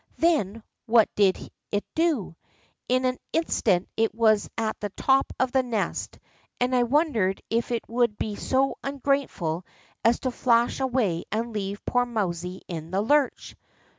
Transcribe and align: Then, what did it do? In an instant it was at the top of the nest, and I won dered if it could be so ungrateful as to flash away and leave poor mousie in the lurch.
Then, 0.17 0.63
what 0.87 1.13
did 1.13 1.51
it 1.71 1.85
do? 1.93 2.35
In 2.89 3.05
an 3.05 3.19
instant 3.33 3.87
it 3.95 4.15
was 4.15 4.49
at 4.57 4.79
the 4.79 4.89
top 4.89 5.31
of 5.39 5.51
the 5.51 5.61
nest, 5.61 6.17
and 6.59 6.75
I 6.75 6.81
won 6.81 7.13
dered 7.13 7.37
if 7.51 7.69
it 7.69 7.83
could 7.85 8.17
be 8.17 8.35
so 8.35 8.79
ungrateful 8.83 9.63
as 10.03 10.19
to 10.21 10.31
flash 10.31 10.79
away 10.79 11.25
and 11.31 11.53
leave 11.53 11.85
poor 11.85 12.07
mousie 12.07 12.63
in 12.67 12.89
the 12.89 13.01
lurch. 13.01 13.55